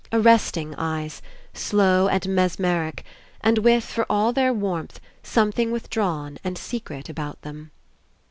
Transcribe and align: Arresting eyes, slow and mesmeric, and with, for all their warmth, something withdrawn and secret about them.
Arresting 0.11 0.73
eyes, 0.79 1.21
slow 1.53 2.07
and 2.07 2.27
mesmeric, 2.27 3.05
and 3.41 3.59
with, 3.59 3.83
for 3.85 4.07
all 4.09 4.33
their 4.33 4.51
warmth, 4.51 4.99
something 5.21 5.71
withdrawn 5.71 6.39
and 6.43 6.57
secret 6.57 7.07
about 7.07 7.39
them. 7.43 7.69